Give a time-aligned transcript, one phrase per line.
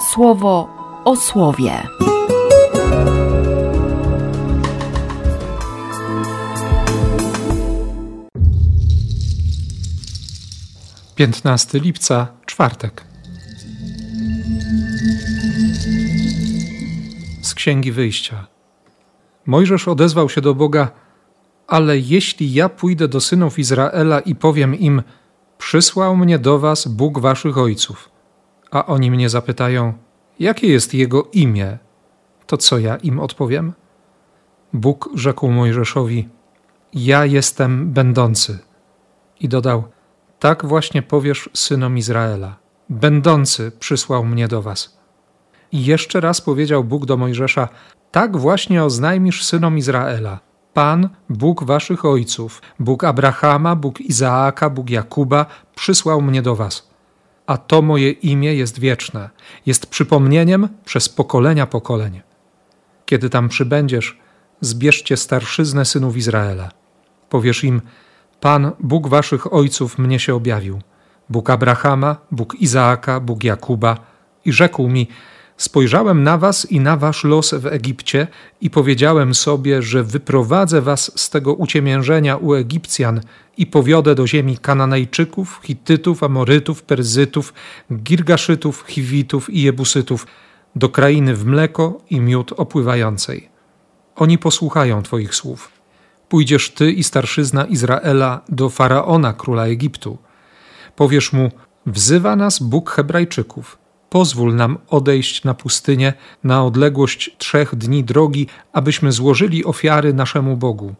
[0.00, 0.68] słowo
[1.04, 1.82] o słowie.
[11.14, 13.04] Piętnasty lipca, czwartek.
[17.42, 18.46] Z Księgi Wyjścia.
[19.46, 20.90] Mojżesz odezwał się do Boga,
[21.66, 25.02] ale jeśli ja pójdę do synów Izraela i powiem im,
[25.58, 28.10] przysłał mnie do was Bóg waszych ojców,
[28.70, 29.92] a oni mnie zapytają,
[30.38, 31.78] jakie jest jego imię,
[32.46, 33.72] to co ja im odpowiem?
[34.72, 36.28] Bóg rzekł Mojżeszowi,
[36.94, 38.58] ja jestem będący.
[39.40, 39.84] I dodał,
[40.38, 42.56] tak właśnie powiesz synom Izraela,
[42.88, 44.98] będący przysłał mnie do was.
[45.72, 47.68] I jeszcze raz powiedział Bóg do Mojżesza,
[48.10, 50.40] tak właśnie oznajmisz synom Izraela.
[50.74, 56.87] Pan, Bóg waszych ojców, Bóg Abrahama, Bóg Izaaka, Bóg Jakuba, przysłał mnie do was.
[57.48, 59.30] A to moje imię jest wieczne,
[59.66, 62.20] jest przypomnieniem przez pokolenia pokoleń.
[63.06, 64.18] Kiedy tam przybędziesz,
[64.60, 66.70] zbierzcie starszyznę synów Izraela.
[67.28, 67.80] Powiesz im,
[68.40, 70.80] Pan, Bóg waszych ojców mnie się objawił,
[71.28, 73.96] Bóg Abrahama, Bóg Izaaka, Bóg Jakuba
[74.44, 75.08] i rzekł mi,
[75.58, 78.26] Spojrzałem na was i na wasz los w Egipcie
[78.60, 83.20] i powiedziałem sobie, że wyprowadzę was z tego uciemiężenia u Egipcjan
[83.56, 87.54] i powiodę do ziemi Kananejczyków, Hittytów, Amorytów, Perzytów,
[87.92, 90.26] Girgaszytów, Chiwitów i Jebusytów,
[90.76, 93.48] do krainy w mleko i miód opływającej.
[94.16, 95.72] Oni posłuchają twoich słów.
[96.28, 100.18] Pójdziesz ty i starszyzna Izraela do Faraona, króla Egiptu.
[100.96, 101.50] Powiesz mu,
[101.86, 103.78] wzywa nas Bóg Hebrajczyków–
[104.10, 106.12] Pozwól nam odejść na pustynię
[106.44, 110.94] na odległość trzech dni drogi, abyśmy złożyli ofiary naszemu Bogu.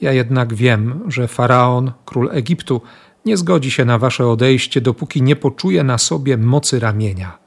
[0.00, 2.80] Ja jednak wiem, że faraon, król Egiptu,
[3.24, 7.38] nie zgodzi się na wasze odejście, dopóki nie poczuje na sobie mocy ramienia.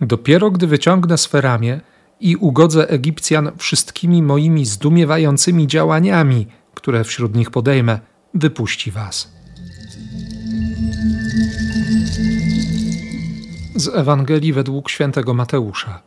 [0.00, 1.80] Dopiero gdy wyciągnę swe ramię
[2.20, 8.00] i ugodzę Egipcjan wszystkimi moimi zdumiewającymi działaniami, które wśród nich podejmę,
[8.34, 9.39] wypuści was.
[13.80, 16.02] Z Ewangelii według świętego Mateusza.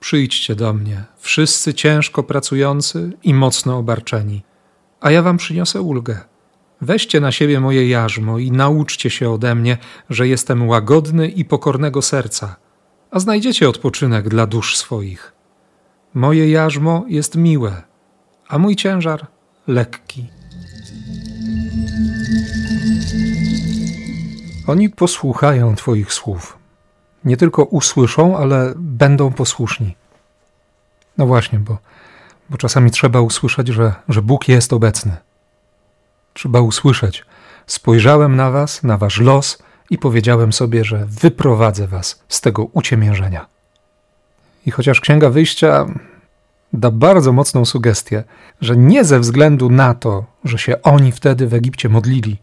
[0.00, 4.42] Przyjdźcie do mnie, wszyscy ciężko pracujący i mocno obarczeni,
[5.00, 6.20] a ja wam przyniosę ulgę.
[6.80, 9.78] Weźcie na siebie moje jarzmo i nauczcie się ode mnie,
[10.10, 12.56] że jestem łagodny i pokornego serca,
[13.10, 15.32] a znajdziecie odpoczynek dla dusz swoich.
[16.14, 17.82] Moje jarzmo jest miłe,
[18.48, 19.26] a mój ciężar
[19.66, 20.26] lekki.
[24.66, 26.61] Oni posłuchają Twoich słów
[27.24, 29.96] nie tylko usłyszą, ale będą posłuszni.
[31.18, 31.78] No właśnie, bo,
[32.50, 35.16] bo czasami trzeba usłyszeć, że, że Bóg jest obecny.
[36.34, 37.24] Trzeba usłyszeć:
[37.66, 39.58] Spojrzałem na Was, na Wasz los
[39.90, 43.46] i powiedziałem sobie, że wyprowadzę Was z tego uciemiężenia.
[44.66, 45.86] I chociaż Księga Wyjścia
[46.72, 48.24] da bardzo mocną sugestię,
[48.60, 52.36] że nie ze względu na to, że się oni wtedy w Egipcie modlili,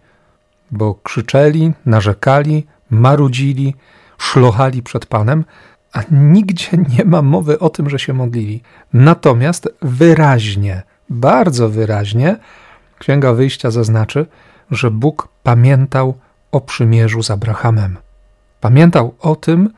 [0.72, 3.76] bo krzyczeli, narzekali, marudzili,
[4.20, 5.46] szlochali przed Panem,
[5.94, 8.62] a nigdzie nie ma mowy o tym, że się modlili.
[8.94, 12.38] Natomiast wyraźnie, bardzo wyraźnie,
[13.00, 14.26] Księga Wyjścia zaznaczy,
[14.72, 16.14] że Bóg pamiętał
[16.52, 17.98] o przymierzu z Abrahamem.
[18.62, 19.70] Pamiętał o tym,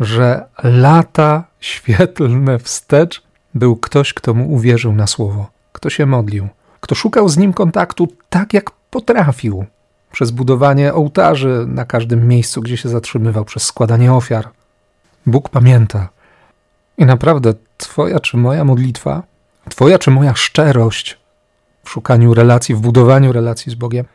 [0.00, 3.22] że lata świetlne wstecz
[3.54, 6.48] był ktoś, kto mu uwierzył na słowo, kto się modlił,
[6.80, 9.66] kto szukał z nim kontaktu tak, jak potrafił
[10.16, 14.48] przez budowanie ołtarzy na każdym miejscu, gdzie się zatrzymywał, przez składanie ofiar.
[15.26, 16.08] Bóg pamięta.
[16.98, 19.22] I naprawdę, Twoja czy moja modlitwa,
[19.68, 21.18] Twoja czy moja szczerość
[21.84, 24.06] w szukaniu relacji, w budowaniu relacji z Bogiem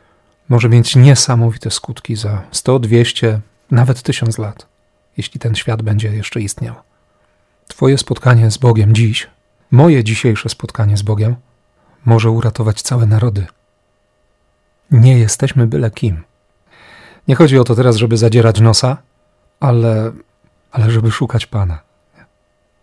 [0.48, 4.66] może mieć niesamowite skutki za 100, 200, nawet 1000 lat,
[5.16, 6.74] jeśli ten świat będzie jeszcze istniał.
[7.68, 9.30] Twoje spotkanie z Bogiem dziś,
[9.70, 11.36] moje dzisiejsze spotkanie z Bogiem,
[12.04, 13.46] może uratować całe narody.
[14.92, 16.24] Nie jesteśmy byle kim.
[17.28, 18.96] Nie chodzi o to teraz, żeby zadzierać nosa,
[19.60, 20.12] ale,
[20.72, 21.78] ale żeby szukać Pana.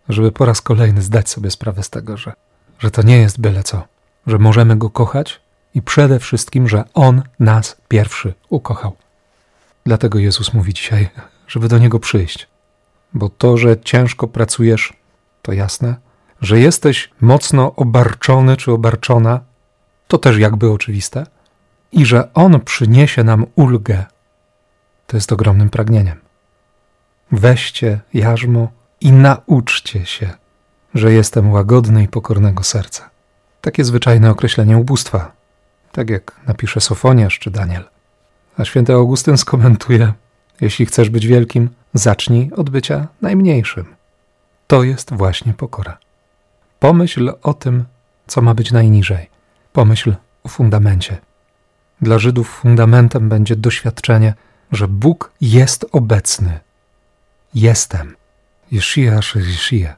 [0.09, 2.33] Żeby po raz kolejny zdać sobie sprawę z tego, że,
[2.79, 3.83] że to nie jest byle co,
[4.27, 5.41] że możemy Go kochać
[5.75, 8.95] i przede wszystkim, że On nas pierwszy ukochał.
[9.85, 11.09] Dlatego Jezus mówi dzisiaj,
[11.47, 12.47] żeby do Niego przyjść.
[13.13, 14.93] Bo to, że ciężko pracujesz,
[15.41, 15.95] to jasne.
[16.41, 19.39] Że jesteś mocno obarczony czy obarczona,
[20.07, 21.25] to też jakby oczywiste
[21.91, 24.05] i że On przyniesie nam ulgę,
[25.07, 26.19] to jest ogromnym pragnieniem.
[27.31, 28.71] Weźcie jarzmo
[29.01, 30.29] i nauczcie się,
[30.93, 33.09] że jestem łagodny i pokornego serca.
[33.61, 35.31] Takie zwyczajne określenie ubóstwa,
[35.91, 37.83] tak jak napisze Sofoniasz czy Daniel.
[38.57, 40.13] A święty Augustyn skomentuje:
[40.61, 43.85] Jeśli chcesz być wielkim, zacznij od bycia najmniejszym.
[44.67, 45.97] To jest właśnie pokora.
[46.79, 47.85] Pomyśl o tym,
[48.27, 49.29] co ma być najniżej.
[49.73, 51.17] Pomyśl o fundamencie.
[52.01, 54.33] Dla Żydów fundamentem będzie doświadczenie,
[54.71, 56.59] że Bóg jest obecny.
[57.53, 58.15] Jestem.
[58.71, 59.95] Jeszyjasz, Jeszyja.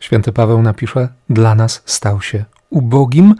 [0.00, 3.34] Święty Paweł napisze, dla nas stał się ubogim,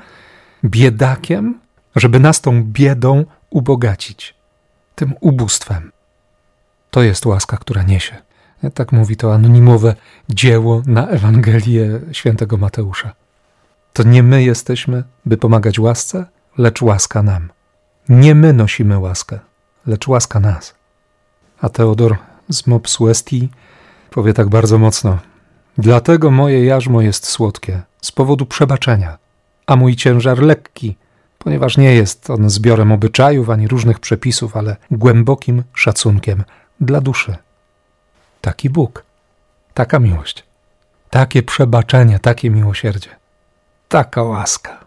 [0.64, 1.60] biedakiem,
[1.96, 4.34] żeby nas tą biedą ubogacić,
[4.94, 5.92] tym ubóstwem.
[6.90, 8.16] To jest łaska, która niesie.
[8.74, 9.94] Tak mówi to anonimowe
[10.28, 13.12] dzieło na Ewangelię świętego Mateusza.
[13.92, 16.26] To nie my jesteśmy, by pomagać łasce,
[16.58, 17.50] lecz łaska nam.
[18.08, 19.38] Nie my nosimy łaskę,
[19.86, 20.74] lecz łaska nas.
[21.60, 22.16] A Teodor
[22.48, 23.50] z Mopsuesti
[24.10, 25.18] powie tak bardzo mocno:
[25.78, 29.18] Dlatego moje jarzmo jest słodkie, z powodu przebaczenia,
[29.66, 30.96] a mój ciężar lekki,
[31.38, 36.44] ponieważ nie jest on zbiorem obyczajów ani różnych przepisów, ale głębokim szacunkiem
[36.80, 37.36] dla duszy.
[38.40, 39.04] Taki Bóg,
[39.74, 40.44] taka miłość,
[41.10, 43.10] takie przebaczenie, takie miłosierdzie,
[43.88, 44.81] taka łaska.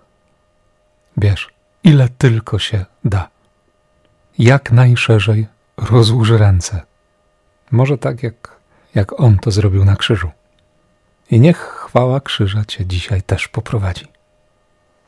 [1.18, 1.50] Bierz,
[1.84, 3.30] ile tylko się da.
[4.38, 5.48] Jak najszerzej
[5.78, 6.82] rozłóż ręce.
[7.72, 8.52] Może tak, jak,
[8.96, 10.32] jak On to zrobił na krzyżu.
[11.32, 14.08] I niech chwała krzyża Cię dzisiaj też poprowadzi.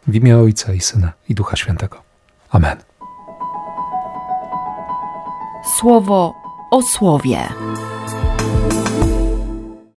[0.08, 2.02] W imię Ojca i Syna i Ducha Świętego.
[2.50, 2.78] Amen.
[5.80, 6.34] Słowo
[6.72, 7.48] o słowie.